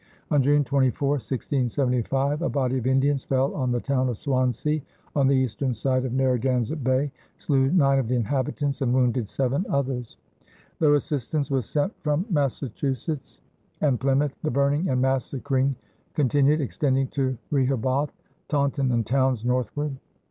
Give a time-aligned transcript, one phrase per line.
[0.31, 4.81] On June 24, 1675, a body of Indians fell on the town of Swansea,
[5.15, 9.63] on the eastern side of Narragansett Bay, slew nine of the inhabitants and wounded seven
[9.69, 10.17] others.
[10.79, 13.41] Though assistance was sent from Massachusetts
[13.81, 15.75] and Plymouth, the burning and massacring
[16.15, 18.11] continued, extending to Rehoboth,
[18.49, 19.95] Taunton, and towns northward.